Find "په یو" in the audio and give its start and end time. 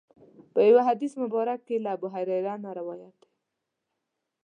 0.53-0.79